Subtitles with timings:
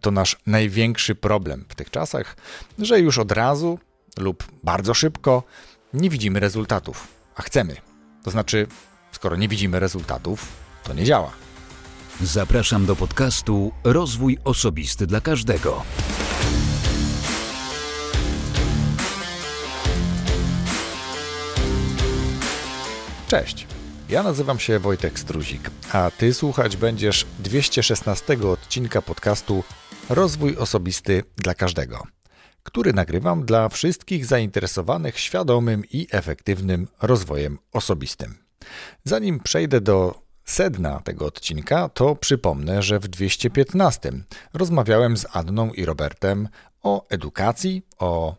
[0.00, 2.36] To nasz największy problem w tych czasach,
[2.78, 3.78] że już od razu
[4.18, 5.42] lub bardzo szybko
[5.92, 7.76] nie widzimy rezultatów, a chcemy.
[8.24, 8.66] To znaczy,
[9.12, 10.46] skoro nie widzimy rezultatów,
[10.82, 11.32] to nie działa.
[12.20, 15.82] Zapraszam do podcastu Rozwój Osobisty dla Każdego.
[23.28, 23.66] Cześć.
[24.08, 29.64] Ja nazywam się Wojtek Struzik, a ty słuchać będziesz 216 odcinka podcastu
[30.10, 32.02] Rozwój Osobisty dla Każdego,
[32.62, 38.38] który nagrywam dla wszystkich zainteresowanych świadomym i efektywnym rozwojem osobistym.
[39.04, 44.12] Zanim przejdę do sedna tego odcinka, to przypomnę, że w 215
[44.54, 46.48] rozmawiałem z Anną i Robertem
[46.82, 48.36] o edukacji, o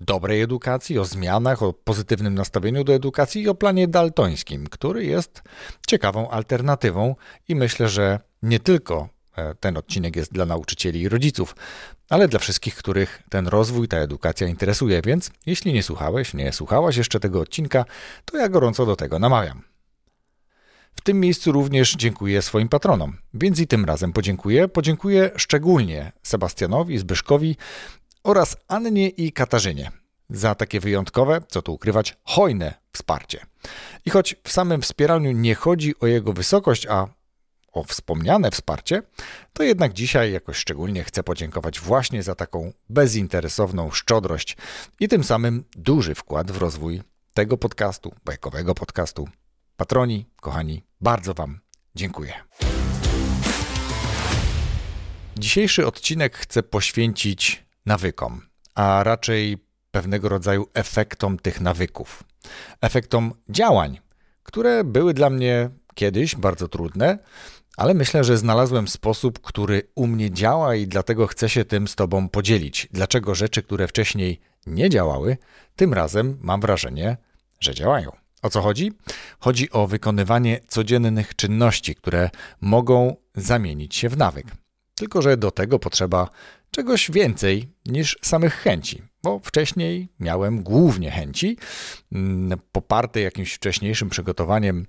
[0.00, 5.42] dobrej edukacji, o zmianach, o pozytywnym nastawieniu do edukacji i o planie daltońskim, który jest
[5.86, 7.14] ciekawą alternatywą
[7.48, 9.08] i myślę, że nie tylko
[9.60, 11.56] ten odcinek jest dla nauczycieli i rodziców,
[12.08, 15.02] ale dla wszystkich, których ten rozwój, ta edukacja interesuje.
[15.04, 17.84] Więc jeśli nie słuchałeś, nie słuchałaś jeszcze tego odcinka,
[18.24, 19.62] to ja gorąco do tego namawiam.
[20.96, 24.68] W tym miejscu również dziękuję swoim patronom, więc i tym razem podziękuję.
[24.68, 27.56] Podziękuję szczególnie Sebastianowi, Zbyszkowi
[28.24, 29.90] oraz Annie i Katarzynie
[30.30, 33.46] za takie wyjątkowe, co tu ukrywać, hojne wsparcie.
[34.04, 37.06] I choć w samym wspieraniu nie chodzi o jego wysokość, a
[37.72, 39.02] o wspomniane wsparcie,
[39.52, 44.56] to jednak dzisiaj jakoś szczególnie chcę podziękować właśnie za taką bezinteresowną szczodrość
[45.00, 47.02] i tym samym duży wkład w rozwój
[47.34, 49.28] tego podcastu, bajkowego podcastu.
[49.76, 51.60] Patroni, kochani, bardzo Wam
[51.94, 52.32] dziękuję.
[55.36, 58.42] Dzisiejszy odcinek chcę poświęcić nawykom,
[58.74, 59.58] a raczej
[59.90, 62.24] pewnego rodzaju efektom tych nawyków.
[62.80, 64.00] Efektom działań,
[64.42, 67.18] które były dla mnie kiedyś bardzo trudne,
[67.76, 71.94] ale myślę, że znalazłem sposób, który u mnie działa i dlatego chcę się tym z
[71.94, 72.88] Tobą podzielić.
[72.92, 75.36] Dlaczego rzeczy, które wcześniej nie działały,
[75.76, 77.16] tym razem mam wrażenie,
[77.60, 78.12] że działają.
[78.42, 78.92] O co chodzi?
[79.38, 82.30] Chodzi o wykonywanie codziennych czynności, które
[82.60, 84.46] mogą zamienić się w nawyk.
[84.94, 86.28] Tylko, że do tego potrzeba
[86.70, 91.56] czegoś więcej niż samych chęci, bo wcześniej miałem głównie chęci,
[92.12, 94.86] mm, poparte jakimś wcześniejszym przygotowaniem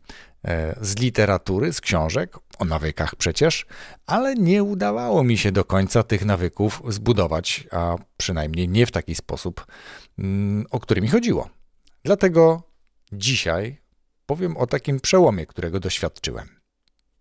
[0.81, 3.65] z literatury, z książek, o nawykach przecież,
[4.05, 9.15] ale nie udawało mi się do końca tych nawyków zbudować, a przynajmniej nie w taki
[9.15, 9.65] sposób,
[10.19, 11.49] mm, o który mi chodziło.
[12.03, 12.63] Dlatego
[13.11, 13.81] dzisiaj
[14.25, 16.47] powiem o takim przełomie, którego doświadczyłem.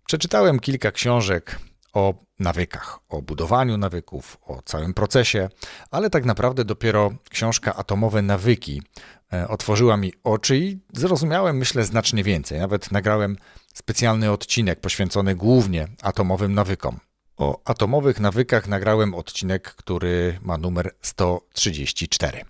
[0.07, 1.59] Przeczytałem kilka książek
[1.93, 5.49] o nawykach, o budowaniu nawyków, o całym procesie,
[5.91, 12.25] ale tak naprawdę dopiero książka Atomowe Nawyki e, otworzyła mi oczy i zrozumiałem, myślę, znacznie
[12.25, 12.59] więcej.
[12.59, 13.37] Nawet nagrałem
[13.75, 16.99] specjalny odcinek poświęcony głównie atomowym nawykom.
[17.37, 22.45] O atomowych nawykach nagrałem odcinek, który ma numer 134.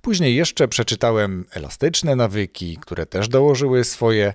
[0.00, 4.34] Później jeszcze przeczytałem elastyczne nawyki, które też dołożyły swoje,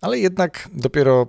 [0.00, 1.28] ale jednak dopiero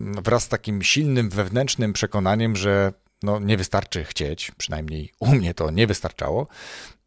[0.00, 5.70] wraz z takim silnym wewnętrznym przekonaniem, że no, nie wystarczy chcieć, przynajmniej u mnie to
[5.70, 6.46] nie wystarczało.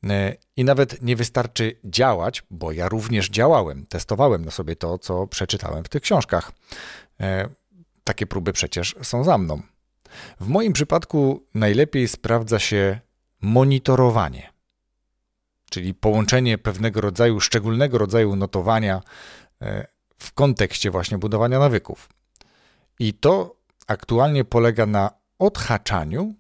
[0.04, 5.28] E, I nawet nie wystarczy działać, bo ja również działałem, testowałem na sobie to, co
[5.28, 6.52] przeczytałem w tych książkach.
[7.20, 7.50] E,
[8.04, 9.62] takie próby przecież są za mną.
[10.40, 13.00] W moim przypadku najlepiej sprawdza się
[13.42, 14.54] monitorowanie,
[15.70, 19.02] czyli połączenie pewnego rodzaju, szczególnego rodzaju notowania
[19.62, 19.88] e,
[20.18, 22.10] w kontekście właśnie budowania nawyków.
[23.00, 23.56] I to
[23.88, 26.36] aktualnie polega na odhaczaniu,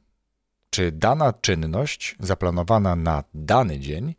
[0.70, 4.16] czy dana czynność zaplanowana na dany dzień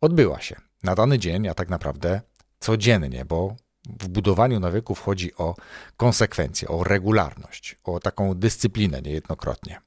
[0.00, 0.56] odbyła się.
[0.82, 2.20] Na dany dzień, a tak naprawdę
[2.60, 3.56] codziennie, bo
[4.00, 5.54] w budowaniu nawyków chodzi o
[5.96, 9.80] konsekwencję, o regularność, o taką dyscyplinę niejednokrotnie.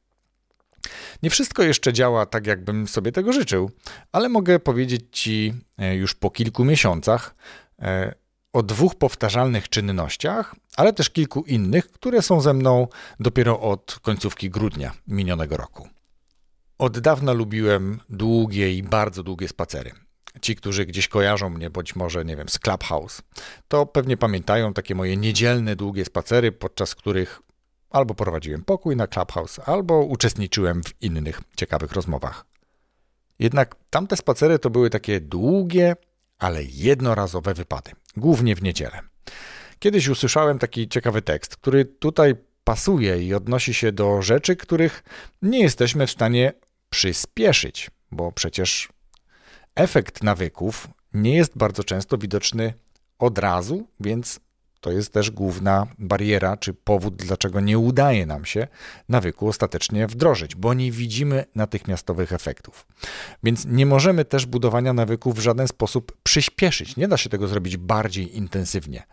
[1.24, 3.72] Nie wszystko jeszcze działa tak, jakbym sobie tego życzył,
[4.12, 7.36] ale mogę powiedzieć Ci e, już po kilku miesiącach,
[7.82, 8.14] e,
[8.54, 12.88] o dwóch powtarzalnych czynnościach, ale też kilku innych, które są ze mną
[13.20, 15.88] dopiero od końcówki grudnia minionego roku.
[16.78, 19.92] Od dawna lubiłem długie i bardzo długie spacery.
[20.42, 23.22] Ci, którzy gdzieś kojarzą mnie, być może, nie wiem, z Clubhouse,
[23.68, 27.42] to pewnie pamiętają takie moje niedzielne, długie spacery, podczas których
[27.90, 32.46] albo prowadziłem pokój na Clubhouse, albo uczestniczyłem w innych ciekawych rozmowach.
[33.40, 35.96] Jednak tamte spacery to były takie długie,
[36.40, 39.00] ale jednorazowe wypady, głównie w niedzielę.
[39.80, 45.04] Kiedyś usłyszałem taki ciekawy tekst, który tutaj pasuje i odnosi się do rzeczy, których
[45.42, 46.54] nie jesteśmy w stanie
[46.90, 48.90] przyspieszyć, bo przecież
[49.76, 52.74] efekt nawyków nie jest bardzo często widoczny
[53.20, 54.40] od razu, więc
[54.88, 58.68] To jest też główna bariera, czy powód, dlaczego nie udaje nam się
[59.10, 62.88] nawyku ostatecznie wdrożyć, bo nie widzimy natychmiastowych efektów.
[63.44, 66.98] Więc nie możemy też budowania nawyków w żaden sposób przyspieszyć.
[66.98, 69.04] Nie da się tego zrobić bardziej intensywnie.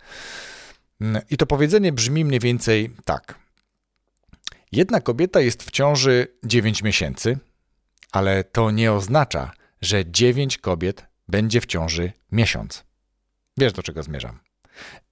[1.30, 3.38] I to powiedzenie brzmi mniej więcej tak.
[4.72, 7.38] Jedna kobieta jest w ciąży 9 miesięcy,
[8.12, 12.84] ale to nie oznacza, że 9 kobiet będzie w ciąży miesiąc.
[13.56, 14.44] Wiesz, do czego zmierzam.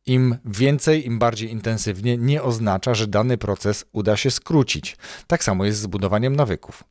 [0.07, 4.97] Im więcej, im bardziej intensywnie, nie oznacza, że dany proces uda się skrócić.
[5.27, 6.85] Tak samo jest z budowaniem nawyków.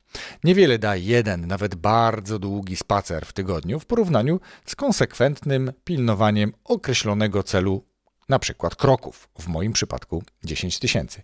[0.44, 7.44] Niewiele da jeden, nawet bardzo długi spacer w tygodniu w porównaniu z konsekwentnym pilnowaniem określonego
[7.44, 7.91] celu
[8.32, 11.22] na przykład kroków, w moim przypadku 10 tysięcy.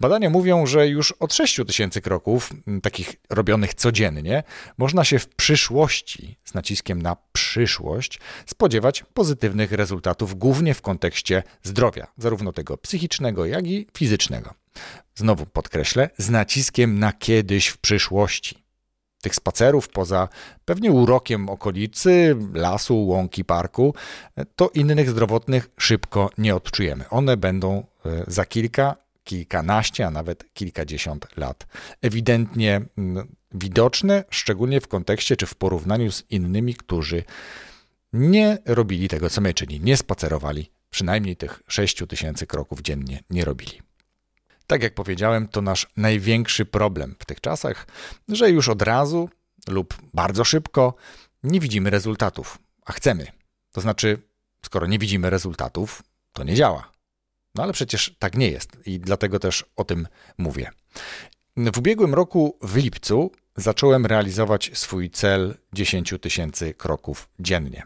[0.00, 2.50] Badania mówią, że już od 6 tysięcy kroków,
[2.82, 4.42] takich robionych codziennie,
[4.78, 12.06] można się w przyszłości, z naciskiem na przyszłość, spodziewać pozytywnych rezultatów, głównie w kontekście zdrowia,
[12.18, 14.54] zarówno tego psychicznego, jak i fizycznego.
[15.14, 18.63] Znowu podkreślę, z naciskiem na kiedyś w przyszłości
[19.24, 20.28] tych spacerów, poza
[20.64, 23.94] pewnie urokiem okolicy, lasu, łąki, parku,
[24.56, 27.08] to innych zdrowotnych szybko nie odczujemy.
[27.08, 31.66] One będą e, za kilka, kilkanaście, a nawet kilkadziesiąt lat
[32.02, 32.80] ewidentnie
[33.52, 37.24] widoczne, szczególnie w kontekście czy w porównaniu z innymi, którzy
[38.12, 43.44] nie robili tego, co my, czyli nie spacerowali, przynajmniej tych 6 tysięcy kroków dziennie nie
[43.44, 43.83] robili.
[44.74, 47.86] Tak jak powiedziałem, to nasz największy problem w tych czasach,
[48.28, 49.28] że już od razu
[49.68, 50.94] lub bardzo szybko
[51.42, 53.26] nie widzimy rezultatów, a chcemy.
[53.72, 54.22] To znaczy,
[54.64, 56.92] skoro nie widzimy rezultatów, to nie działa.
[57.54, 60.06] No ale przecież tak nie jest i dlatego też o tym
[60.38, 60.70] mówię.
[61.56, 67.82] W ubiegłym roku w lipcu zacząłem realizować swój cel 10 tysięcy kroków dziennie.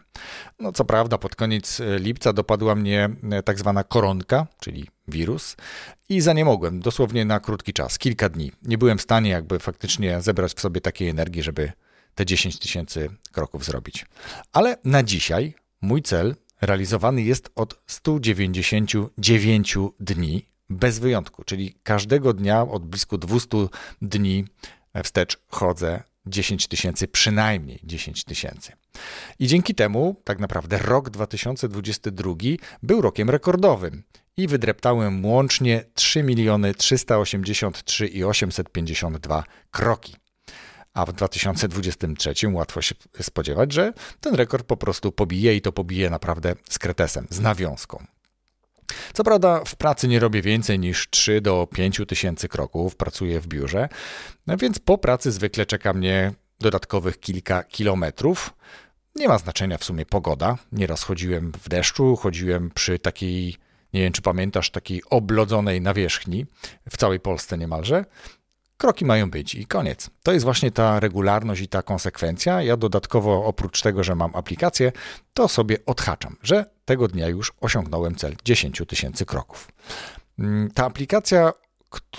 [0.59, 3.09] No co prawda, pod koniec lipca dopadła mnie
[3.45, 5.55] tak zwana koronka, czyli wirus,
[6.09, 8.51] i za nie mogłem, dosłownie na krótki czas, kilka dni.
[8.61, 11.71] Nie byłem w stanie jakby faktycznie zebrać w sobie takiej energii, żeby
[12.15, 14.05] te 10 tysięcy kroków zrobić.
[14.53, 22.61] Ale na dzisiaj mój cel realizowany jest od 199 dni bez wyjątku, czyli każdego dnia
[22.61, 23.57] od blisko 200
[24.01, 24.45] dni
[25.03, 28.71] wstecz chodzę 10 tysięcy, przynajmniej 10 tysięcy.
[29.39, 32.33] I dzięki temu tak naprawdę rok 2022
[32.83, 34.03] był rokiem rekordowym
[34.37, 40.15] i wydreptałem łącznie 3 miliony 383 i 852 kroki.
[40.93, 46.09] A w 2023 łatwo się spodziewać, że ten rekord po prostu pobije i to pobije
[46.09, 48.05] naprawdę z kretesem, z nawiązką.
[49.13, 53.47] Co prawda w pracy nie robię więcej niż 3 do 5 tysięcy kroków, pracuję w
[53.47, 53.89] biurze,
[54.47, 58.53] więc po pracy zwykle czeka mnie dodatkowych kilka kilometrów.
[59.15, 60.57] Nie ma znaczenia w sumie pogoda.
[60.71, 63.55] Nieraz chodziłem w deszczu, chodziłem przy takiej,
[63.93, 66.45] nie wiem czy pamiętasz, takiej oblodzonej nawierzchni
[66.89, 68.05] w całej Polsce niemalże.
[68.77, 70.09] Kroki mają być i koniec.
[70.23, 72.61] To jest właśnie ta regularność i ta konsekwencja.
[72.61, 74.91] Ja dodatkowo, oprócz tego, że mam aplikację,
[75.33, 79.67] to sobie odhaczam, że tego dnia już osiągnąłem cel 10 tysięcy kroków.
[80.39, 81.53] Mm, ta aplikacja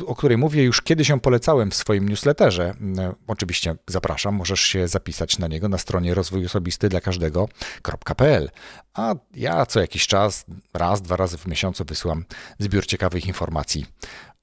[0.07, 2.75] o której mówię, już kiedyś ją polecałem w swoim newsletterze.
[2.81, 8.51] Mm, oczywiście zapraszam, możesz się zapisać na niego na stronie rozwój osobisty dla każdego.pl.
[8.95, 10.45] A ja co jakiś czas,
[10.75, 12.25] raz, dwa razy w miesiącu wysyłam
[12.59, 13.87] zbiór ciekawych informacji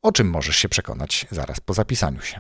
[0.02, 2.40] o czym możesz się przekonać zaraz po zapisaniu się.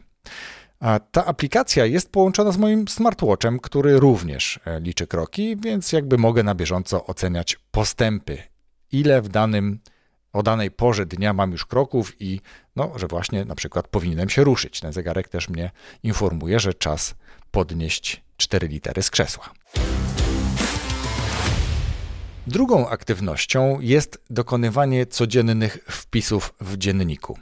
[0.79, 6.17] A ta aplikacja jest połączona z moim smartwatchem, który również e, liczy kroki, więc jakby
[6.17, 8.37] mogę na bieżąco oceniać postępy,
[8.91, 9.79] ile w danym
[10.33, 12.41] o danej porze dnia mam już kroków i
[12.75, 14.79] no, że właśnie na przykład powinienem się ruszyć.
[14.79, 15.71] Ten zegarek też mnie
[16.03, 17.15] informuje, że czas
[17.51, 19.49] podnieść 4 litery z krzesła.
[22.47, 27.37] Drugą aktywnością jest dokonywanie codziennych wpisów w dzienniku.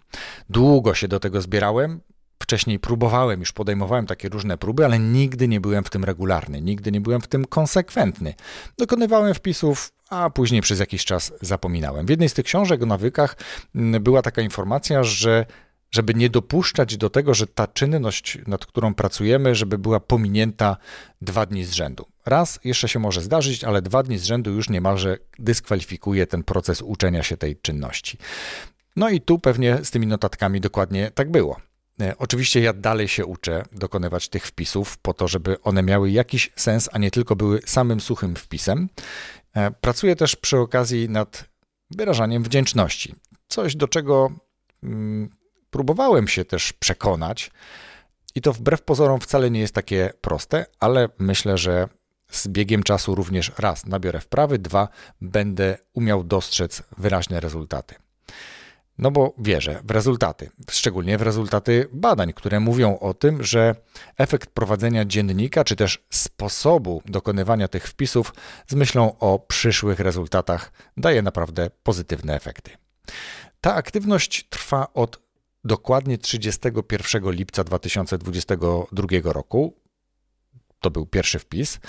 [0.49, 2.01] Długo się do tego zbierałem.
[2.45, 6.91] Wcześniej próbowałem, już podejmowałem takie różne próby, ale nigdy nie byłem w tym regularny, nigdy
[6.91, 8.33] nie byłem w tym konsekwentny.
[8.77, 12.05] Dokonywałem wpisów, a później przez jakiś czas zapominałem.
[12.05, 13.37] W jednej z tych książek o nawykach
[13.75, 15.45] mm, była taka informacja, że
[15.91, 20.77] żeby nie dopuszczać do tego, że ta czynność, nad którą pracujemy, żeby była pominięta
[21.21, 22.05] dwa dni z rzędu.
[22.25, 26.81] Raz jeszcze się może zdarzyć, ale dwa dni z rzędu już niemalże dyskwalifikuje ten proces
[26.81, 28.17] uczenia się tej czynności.
[28.95, 31.57] No i tu pewnie z tymi notatkami dokładnie tak było.
[32.01, 36.51] E, oczywiście ja dalej się uczę dokonywać tych wpisów po to, żeby one miały jakiś
[36.55, 38.89] sens, a nie tylko były samym suchym wpisem.
[39.53, 41.45] E, pracuję też przy okazji nad
[41.91, 43.15] wyrażaniem wdzięczności.
[43.47, 44.29] Coś, do czego
[44.83, 45.29] mm,
[45.69, 47.51] próbowałem się też przekonać,
[48.35, 51.87] i to wbrew pozorom wcale nie jest takie proste, ale myślę, że
[52.31, 54.87] z biegiem czasu również raz nabiorę wprawy, dwa
[55.21, 57.95] będę umiał dostrzec wyraźne rezultaty.
[58.97, 63.75] No bo wierzę w rezultaty, szczególnie w rezultaty badań, które mówią o tym, że
[64.17, 68.33] efekt prowadzenia dziennika, czy też sposobu dokonywania tych wpisów
[68.67, 72.71] z myślą o przyszłych rezultatach daje naprawdę pozytywne efekty.
[73.61, 75.19] Ta aktywność trwa od
[75.63, 79.73] dokładnie 31 lipca 2022 roku.
[80.79, 81.79] To był pierwszy wpis.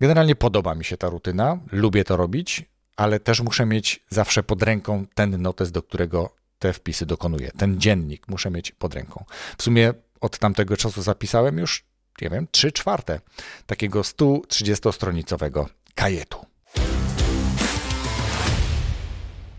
[0.00, 2.64] Generalnie podoba mi się ta rutyna, lubię to robić,
[2.96, 7.50] ale też muszę mieć zawsze pod ręką ten notes, do którego te wpisy dokonuję.
[7.56, 9.24] Ten dziennik muszę mieć pod ręką.
[9.58, 11.84] W sumie od tamtego czasu zapisałem już,
[12.20, 13.20] nie wiem, 3 czwarte
[13.66, 16.46] takiego 130-stronicowego kajetu.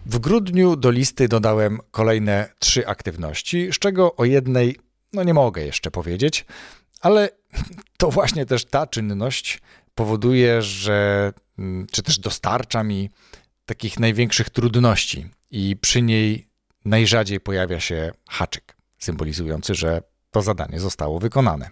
[0.05, 4.75] W grudniu do listy dodałem kolejne trzy aktywności, z czego o jednej
[5.13, 6.45] no nie mogę jeszcze powiedzieć,
[7.01, 7.29] ale
[7.97, 9.61] to właśnie też ta czynność
[9.95, 13.09] powoduje, że mm, czy też dostarcza mi
[13.65, 16.50] takich największych trudności i przy niej
[16.85, 21.69] najrzadziej pojawia się haczyk, symbolizujący, że to zadanie zostało wykonane.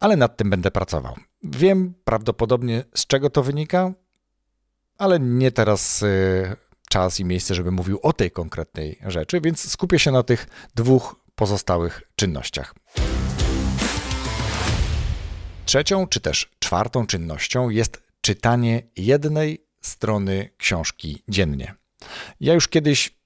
[0.00, 1.16] Ale nad tym będę pracował.
[1.42, 3.92] Wiem prawdopodobnie z czego to wynika,
[4.98, 6.56] ale nie teraz y,
[6.90, 11.16] czas i miejsce, żeby mówił o tej konkretnej rzeczy, więc skupię się na tych dwóch
[11.34, 12.74] pozostałych czynnościach.
[15.64, 21.74] Trzecią czy też czwartą czynnością jest czytanie jednej strony książki dziennie.
[22.40, 23.18] Ja już kiedyś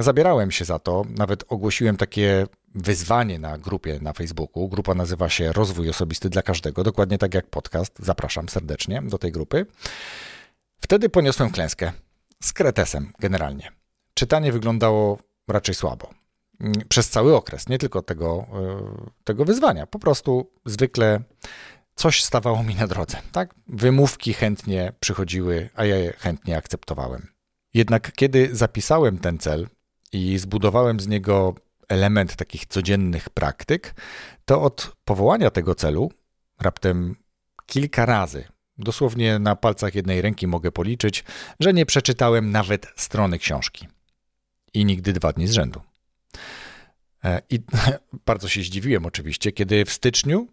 [0.00, 4.68] zabierałem się za to, nawet ogłosiłem takie wyzwanie na grupie na Facebooku.
[4.68, 7.96] Grupa nazywa się Rozwój Osobisty dla Każdego, dokładnie tak jak podcast.
[7.98, 9.66] Zapraszam serdecznie do tej grupy.
[10.80, 11.92] Wtedy poniosłem klęskę
[12.42, 13.72] z kretesem generalnie.
[14.14, 16.10] Czytanie wyglądało raczej słabo.
[16.88, 19.86] Przez cały okres, nie tylko tego, e, tego wyzwania.
[19.86, 21.20] Po prostu zwykle
[21.94, 23.18] coś stawało mi na drodze.
[23.32, 23.54] Tak?
[23.66, 27.33] Wymówki chętnie przychodziły, a ja je chętnie akceptowałem.
[27.74, 29.68] Jednak kiedy zapisałem ten cel
[30.12, 31.54] i zbudowałem z niego
[31.88, 33.94] element takich codziennych praktyk,
[34.44, 36.12] to od powołania tego celu
[36.60, 37.16] raptem
[37.66, 38.44] kilka razy,
[38.78, 41.24] dosłownie na palcach jednej ręki mogę policzyć,
[41.60, 43.88] że nie przeczytałem nawet strony książki.
[44.74, 45.80] I nigdy dwa dni z rzędu.
[47.24, 47.60] E, I
[48.26, 50.48] bardzo się zdziwiłem oczywiście, kiedy w styczniu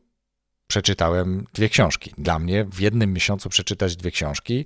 [0.67, 2.13] przeczytałem dwie książki.
[2.17, 4.65] Dla mnie w jednym miesiącu przeczytać dwie książki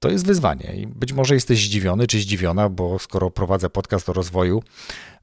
[0.00, 0.74] to jest wyzwanie.
[0.76, 4.62] I być może jesteś zdziwiony czy zdziwiona, bo skoro prowadzę podcast o rozwoju,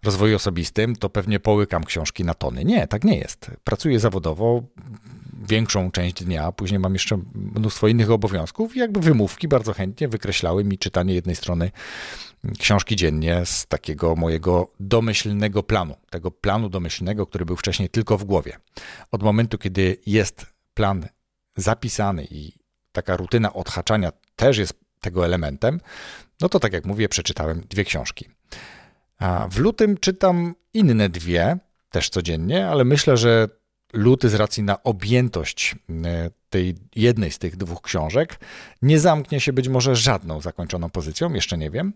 [0.03, 2.65] rozwoju osobistym, to pewnie połykam książki na tony.
[2.65, 3.51] Nie, tak nie jest.
[3.63, 4.63] Pracuję zawodowo
[5.47, 10.63] większą część dnia, później mam jeszcze mnóstwo innych obowiązków i jakby wymówki bardzo chętnie wykreślały
[10.63, 11.71] mi czytanie jednej strony
[12.59, 18.23] książki dziennie z takiego mojego domyślnego planu, tego planu domyślnego, który był wcześniej tylko w
[18.23, 18.57] głowie.
[19.11, 21.07] Od momentu, kiedy jest plan
[21.55, 22.53] zapisany i
[22.91, 25.79] taka rutyna odhaczania też jest tego elementem,
[26.41, 28.25] no to tak jak mówię, przeczytałem dwie książki.
[29.19, 31.57] A w lutym czytam inne dwie,
[31.89, 33.47] też codziennie, ale myślę, że
[33.93, 35.75] luty z racji na objętość
[36.05, 38.39] e, tej jednej z tych dwóch książek
[38.81, 41.93] nie zamknie się być może żadną zakończoną pozycją, jeszcze nie wiem,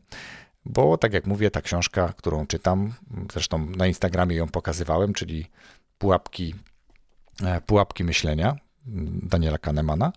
[0.65, 2.93] bo tak jak mówię, ta książka, którą czytam,
[3.33, 5.45] zresztą na Instagramie ją pokazywałem, czyli
[5.97, 6.55] Pułapki,
[7.43, 8.55] e, pułapki myślenia
[9.23, 10.11] Daniela Kahnemana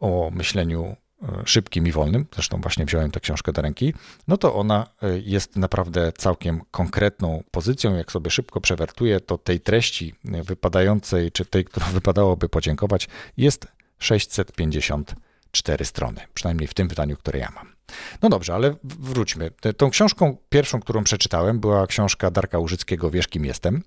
[0.00, 0.96] o myśleniu
[1.44, 3.94] szybkim i wolnym, zresztą właśnie wziąłem tę książkę do ręki,
[4.28, 7.94] no to ona e, jest naprawdę całkiem konkretną pozycją.
[7.96, 13.66] Jak sobie szybko przewertuję, to tej treści e, wypadającej, czy tej, którą wypadałoby podziękować, jest
[13.98, 17.74] 654 strony, przynajmniej w tym wydaniu, które ja mam.
[18.22, 19.50] No dobrze, ale wróćmy.
[19.76, 23.82] Tą książką pierwszą, którą przeczytałem, była książka Darka Użyckiego Wiesz, kim jestem,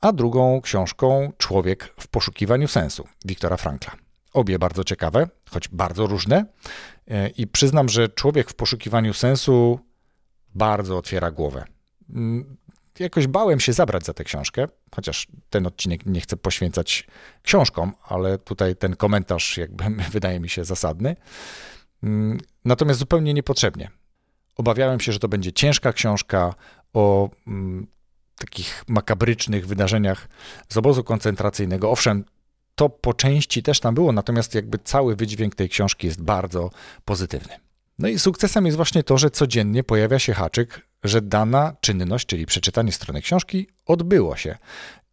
[0.00, 4.09] a drugą książką Człowiek w poszukiwaniu sensu Wiktora Frankla.
[4.32, 6.44] Obie bardzo ciekawe, choć bardzo różne.
[7.08, 9.80] E, I przyznam, że człowiek w poszukiwaniu sensu
[10.54, 11.64] bardzo otwiera głowę.
[12.14, 12.56] Mm,
[12.98, 17.06] jakoś bałem się zabrać za tę książkę, chociaż ten odcinek nie chcę poświęcać
[17.42, 21.16] książkom, ale tutaj ten komentarz jakby wydaje mi się zasadny.
[22.02, 23.90] Mm, natomiast zupełnie niepotrzebnie.
[24.56, 26.54] Obawiałem się, że to będzie ciężka książka
[26.92, 27.86] o mm,
[28.36, 30.28] takich makabrycznych wydarzeniach
[30.68, 31.90] z obozu koncentracyjnego.
[31.90, 32.24] Owszem,
[32.80, 36.70] to po części też tam było, natomiast jakby cały wydźwięk tej książki jest bardzo
[37.04, 37.54] pozytywny.
[37.98, 42.46] No i sukcesem jest właśnie to, że codziennie pojawia się haczyk, że dana czynność, czyli
[42.46, 44.58] przeczytanie strony książki, odbyło się.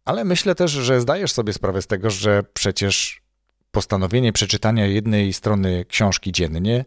[0.04, 3.22] Ale myślę też, że zdajesz sobie sprawę z tego, że przecież
[3.70, 6.84] postanowienie przeczytania jednej strony książki dziennie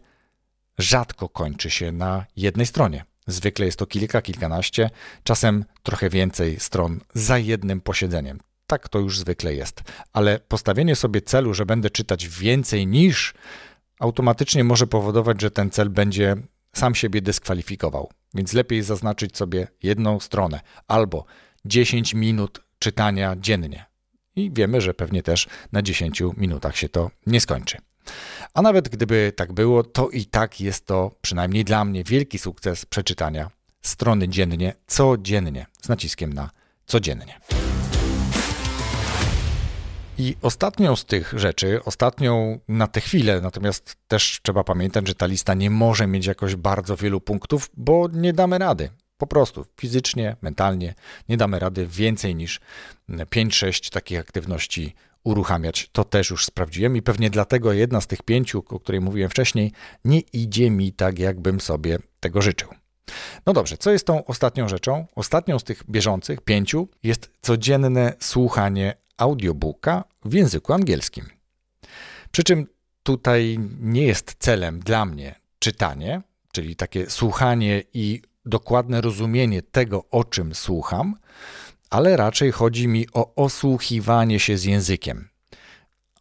[0.78, 3.04] rzadko kończy się na jednej stronie.
[3.26, 4.90] Zwykle jest to kilka, kilkanaście,
[5.22, 8.38] czasem trochę więcej stron za jednym posiedzeniem
[8.72, 9.82] tak to już zwykle jest.
[10.12, 13.34] Ale postawienie sobie celu, że będę czytać więcej niż,
[14.00, 16.36] automatycznie może powodować, że ten cel będzie
[16.76, 18.10] sam siebie dyskwalifikował.
[18.34, 21.24] Więc lepiej zaznaczyć sobie jedną stronę albo
[21.64, 23.84] 10 minut czytania dziennie.
[24.36, 27.78] I wiemy, że pewnie też na 10 minutach się to nie skończy.
[28.54, 32.86] A nawet gdyby tak było, to i tak jest to, przynajmniej dla mnie, wielki sukces
[32.86, 33.50] przeczytania
[33.82, 36.50] strony dziennie, codziennie, z naciskiem na
[36.86, 37.61] codziennie.
[40.18, 45.26] I ostatnią z tych rzeczy, ostatnią na tę chwilę, natomiast też trzeba pamiętać, że ta
[45.26, 48.90] lista nie może mieć jakoś bardzo wielu punktów, bo nie damy rady.
[49.16, 50.94] Po prostu fizycznie, mentalnie
[51.28, 52.60] nie damy rady więcej niż
[53.10, 55.88] 5-6 takich aktywności uruchamiać.
[55.92, 59.72] To też już sprawdziłem i pewnie dlatego jedna z tych pięciu, o której mówiłem wcześniej,
[60.04, 62.68] nie idzie mi tak, jakbym sobie tego życzył.
[63.46, 65.06] No dobrze, co jest tą ostatnią rzeczą?
[65.14, 71.26] Ostatnią z tych bieżących, pięciu, jest codzienne słuchanie audiobooka w języku angielskim.
[72.30, 72.66] Przy czym
[73.02, 80.24] tutaj nie jest celem dla mnie czytanie, czyli takie słuchanie i dokładne rozumienie tego, o
[80.24, 81.16] czym słucham,
[81.90, 85.28] ale raczej chodzi mi o osłuchiwanie się z językiem.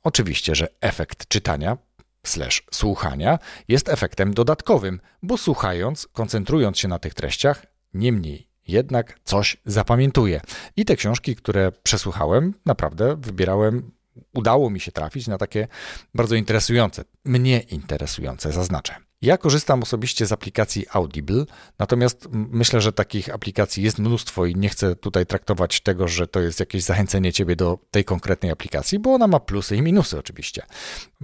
[0.03, 1.77] Oczywiście, że efekt czytania
[2.25, 9.57] slash słuchania jest efektem dodatkowym, bo słuchając, koncentrując się na tych treściach, niemniej jednak coś
[9.65, 10.41] zapamiętuję.
[10.75, 13.91] I te książki, które przesłuchałem, naprawdę wybierałem,
[14.33, 15.67] udało mi się trafić na takie
[16.15, 18.95] bardzo interesujące, mnie interesujące, zaznaczę.
[19.21, 21.45] Ja korzystam osobiście z aplikacji Audible,
[21.79, 26.39] natomiast myślę, że takich aplikacji jest mnóstwo i nie chcę tutaj traktować tego, że to
[26.39, 30.65] jest jakieś zachęcenie ciebie do tej konkretnej aplikacji, bo ona ma plusy i minusy oczywiście.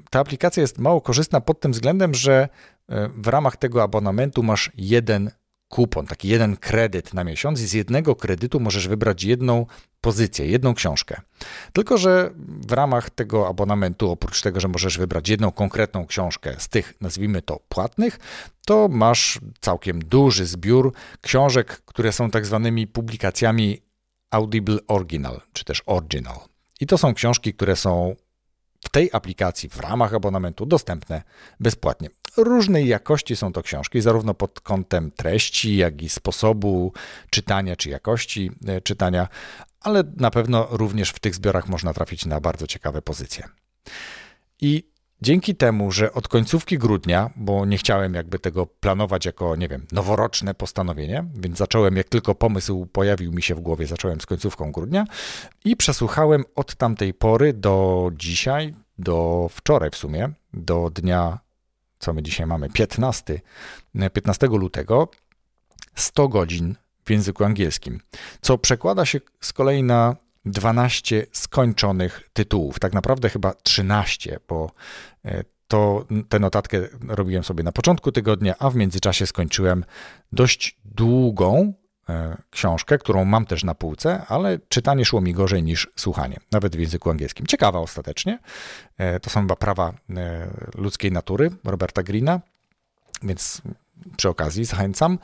[0.09, 2.49] Ta aplikacja jest mało korzystna pod tym względem, że
[2.89, 5.31] e, w ramach tego abonamentu masz jeden
[5.69, 9.65] kupon, taki jeden kredyt na miesiąc i z jednego kredytu możesz wybrać jedną
[10.01, 11.21] pozycję, jedną książkę.
[11.73, 12.31] Tylko, że
[12.67, 17.41] w ramach tego abonamentu, oprócz tego, że możesz wybrać jedną konkretną książkę z tych, nazwijmy
[17.41, 18.19] to, płatnych,
[18.65, 23.81] to masz całkiem duży zbiór książek, które są tak zwanymi publikacjami
[24.31, 26.39] Audible Original, czy też Original.
[26.79, 28.15] I to są książki, które są
[28.85, 31.21] w tej aplikacji w ramach abonamentu dostępne
[31.59, 32.09] bezpłatnie.
[32.37, 36.93] Różnej jakości są to książki, zarówno pod kątem treści, jak i sposobu
[37.29, 39.27] czytania czy jakości e, czytania,
[39.81, 43.43] ale na pewno również w tych zbiorach można trafić na bardzo ciekawe pozycje.
[44.61, 44.83] I
[45.21, 49.85] dzięki temu, że od końcówki grudnia, bo nie chciałem jakby tego planować jako, nie wiem,
[49.91, 54.71] noworoczne postanowienie, więc zacząłem, jak tylko pomysł pojawił mi się w głowie, zacząłem z końcówką
[54.71, 55.05] grudnia
[55.65, 61.39] i przesłuchałem od tamtej pory do dzisiaj, do wczoraj w sumie, do dnia,
[61.99, 63.41] co my dzisiaj mamy, 15,
[64.13, 65.09] 15 lutego,
[65.95, 67.99] 100 godzin w języku angielskim,
[68.41, 72.79] co przekłada się z kolei na 12 skończonych tytułów.
[72.79, 74.71] Tak naprawdę chyba 13, bo
[75.25, 79.85] e, to tę notatkę robiłem sobie na początku tygodnia, a w międzyczasie skończyłem
[80.31, 81.73] dość długą
[82.49, 86.79] książkę, którą mam też na półce, ale czytanie szło mi gorzej niż słuchanie, nawet w
[86.79, 87.45] języku angielskim.
[87.45, 88.39] Ciekawa ostatecznie.
[88.97, 89.93] E, to są chyba prawa
[90.75, 92.41] ludzkiej natury Roberta Greena,
[93.23, 93.61] więc
[94.17, 95.19] przy okazji zachęcam.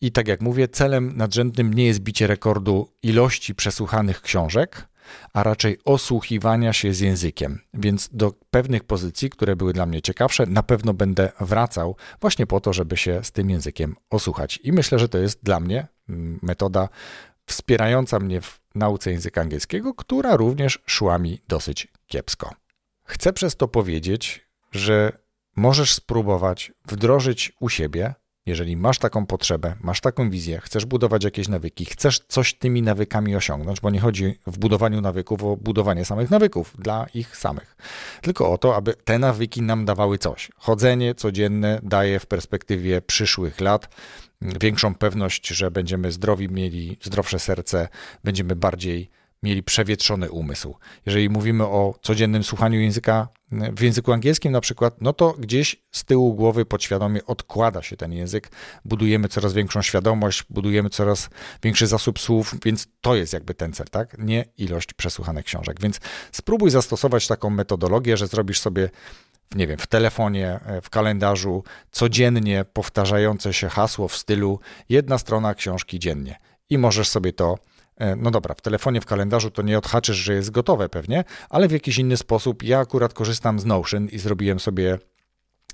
[0.00, 4.88] I tak jak mówię, celem nadrzędnym nie jest bicie rekordu ilości przesłuchanych książek,
[5.32, 7.60] a raczej osłuchiwania się z językiem.
[7.74, 12.60] Więc do pewnych pozycji, które były dla mnie ciekawsze, na pewno będę wracał właśnie po
[12.60, 14.60] to, żeby się z tym językiem osłuchać.
[14.62, 15.86] I myślę, że to jest dla mnie
[16.42, 16.88] metoda
[17.46, 22.54] wspierająca mnie w nauce języka angielskiego, która również szła mi dosyć kiepsko.
[23.04, 25.12] Chcę przez to powiedzieć, że
[25.56, 28.14] możesz spróbować wdrożyć u siebie
[28.48, 33.36] jeżeli masz taką potrzebę, masz taką wizję, chcesz budować jakieś nawyki, chcesz coś tymi nawykami
[33.36, 37.76] osiągnąć, bo nie chodzi w budowaniu nawyków o budowanie samych nawyków dla ich samych,
[38.22, 40.50] tylko o to, aby te nawyki nam dawały coś.
[40.56, 43.88] Chodzenie codzienne daje w perspektywie przyszłych lat
[44.42, 47.88] większą pewność, że będziemy zdrowi, mieli zdrowsze serce,
[48.24, 49.10] będziemy bardziej
[49.42, 50.74] mieli przewietrzony umysł.
[51.06, 56.04] Jeżeli mówimy o codziennym słuchaniu języka w języku angielskim na przykład, no to gdzieś z
[56.04, 58.50] tyłu głowy podświadomie odkłada się ten język,
[58.84, 61.30] budujemy coraz większą świadomość, budujemy coraz
[61.62, 64.18] większy zasób słów, więc to jest jakby ten cel, tak?
[64.18, 65.80] Nie ilość przesłuchanych książek.
[65.80, 66.00] Więc
[66.32, 68.90] spróbuj zastosować taką metodologię, że zrobisz sobie
[69.54, 75.98] nie wiem, w telefonie, w kalendarzu codziennie powtarzające się hasło w stylu jedna strona książki
[75.98, 76.38] dziennie
[76.70, 77.77] i możesz sobie to E,
[78.16, 81.72] no dobra, w telefonie, w kalendarzu to nie odhaczysz, że jest gotowe pewnie, ale w
[81.72, 82.62] jakiś inny sposób.
[82.62, 84.98] Ja akurat korzystam z Notion i zrobiłem sobie,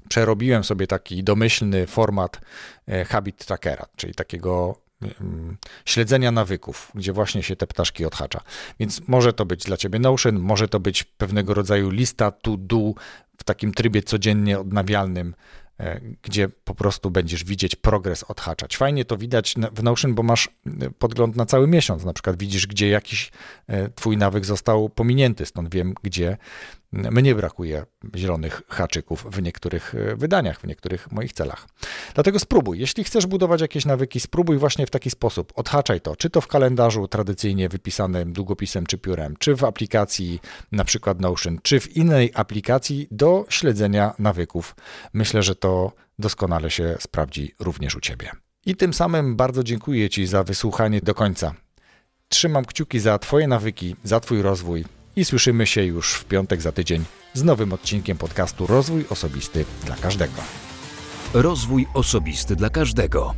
[0.09, 2.41] przerobiłem sobie taki domyślny format
[2.89, 8.41] e, habit trackera, czyli takiego mm, śledzenia nawyków, gdzie właśnie się te ptaszki odhacza.
[8.81, 12.93] Więc może to być dla ciebie Notion, może to być pewnego rodzaju lista to do
[13.39, 15.64] w takim trybie codziennie odnawialnym, E,
[16.23, 18.77] gdzie po prostu będziesz widzieć progres odhaczać.
[18.77, 22.05] Fajnie to widać w Notion, bo masz e, podgląd na cały miesiąc.
[22.05, 23.33] Na przykład widzisz, gdzie jakiś
[23.67, 26.37] e, twój nawyk został pominięty, stąd wiem, gdzie
[26.95, 31.69] mnie brakuje zielonych haczyków w niektórych e, wydaniach, w niektórych moich celach.
[32.15, 32.79] Dlatego spróbuj.
[32.79, 35.53] Jeśli chcesz budować jakieś nawyki, spróbuj właśnie w taki sposób.
[35.57, 40.41] Odhaczaj to, czy to w kalendarzu tradycyjnie wypisanym długopisem czy piórem, czy w aplikacji
[40.73, 44.77] na przykład Notion, czy w innej aplikacji do śledzenia nawyków.
[45.13, 48.31] Myślę, że to doskonale się sprawdzi również u Ciebie.
[48.67, 51.55] I tym samym bardzo dziękuję Ci za wysłuchanie do końca.
[52.29, 54.85] Trzymam kciuki za Twoje nawyki, za Twój rozwój
[55.17, 59.97] i słyszymy się już w piątek za tydzień z nowym odcinkiem podcastu Rozwój Osobisty dla
[59.97, 60.43] Każdego.
[61.35, 63.35] Rozwój Osobisty dla Każdego.